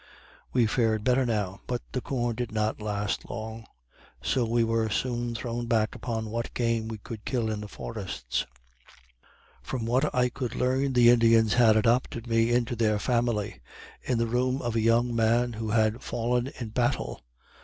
We 0.51 0.65
fared 0.65 1.03
better 1.03 1.27
now, 1.27 1.61
but 1.67 1.83
the 1.91 2.01
corn 2.01 2.35
did 2.35 2.51
not 2.51 2.81
last 2.81 3.29
long; 3.29 3.67
so 4.19 4.45
we 4.45 4.63
were 4.63 4.89
soon 4.89 5.35
thrown 5.35 5.67
back 5.67 5.93
upon 5.93 6.31
what 6.31 6.55
game 6.55 6.87
we 6.87 6.97
could 6.97 7.23
kill 7.23 7.51
in 7.51 7.61
the 7.61 7.67
forests. 7.67 8.47
From 9.61 9.85
what 9.85 10.15
I 10.15 10.29
could 10.29 10.55
learn, 10.55 10.93
the 10.93 11.11
Indians 11.11 11.53
had 11.53 11.75
adopted 11.77 12.25
me 12.25 12.51
into 12.51 12.75
their 12.75 12.97
family, 12.97 13.61
in 14.01 14.17
the 14.17 14.25
room 14.25 14.59
of 14.63 14.75
a 14.75 14.81
young 14.81 15.15
man 15.15 15.53
who 15.53 15.69
had 15.69 16.01
fallen 16.01 16.47
in 16.59 16.69
battle. 16.69 17.23